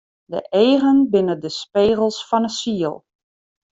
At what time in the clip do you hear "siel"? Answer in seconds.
2.57-2.95